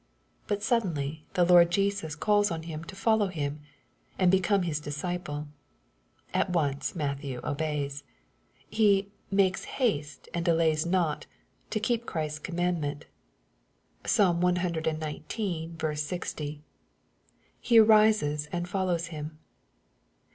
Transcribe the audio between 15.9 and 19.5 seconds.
60.) He arises and follows Him.